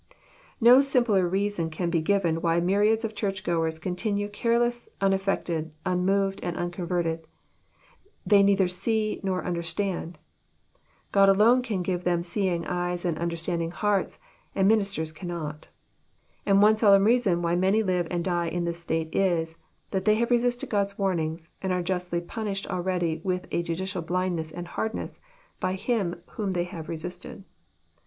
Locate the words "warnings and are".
20.97-21.83